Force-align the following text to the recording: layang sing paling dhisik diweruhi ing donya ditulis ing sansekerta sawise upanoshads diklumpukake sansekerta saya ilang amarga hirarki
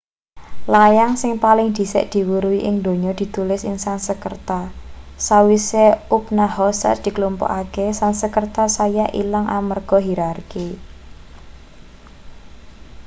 layang 0.75 1.13
sing 1.21 1.33
paling 1.43 1.69
dhisik 1.75 2.05
diweruhi 2.13 2.61
ing 2.69 2.75
donya 2.85 3.11
ditulis 3.19 3.61
ing 3.69 3.75
sansekerta 3.85 4.61
sawise 5.27 5.85
upanoshads 6.17 6.99
diklumpukake 7.05 7.85
sansekerta 7.99 8.63
saya 8.77 9.05
ilang 9.21 9.45
amarga 9.59 9.97
hirarki 10.07 10.67